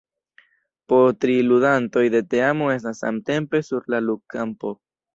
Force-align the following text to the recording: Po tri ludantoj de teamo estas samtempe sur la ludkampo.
Po 0.93 0.99
tri 1.25 1.35
ludantoj 1.51 2.03
de 2.15 2.23
teamo 2.33 2.73
estas 2.79 3.05
samtempe 3.05 3.65
sur 3.71 3.89
la 3.97 4.05
ludkampo. 4.11 4.79